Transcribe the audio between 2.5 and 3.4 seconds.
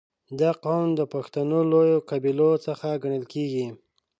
څخه ګڼل